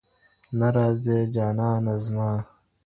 نه 0.59 0.67
راځي 0.75 1.17
جانه 1.33 1.93
زما 2.05 2.31